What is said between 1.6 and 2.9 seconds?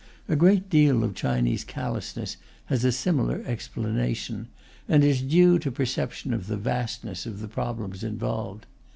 callousness has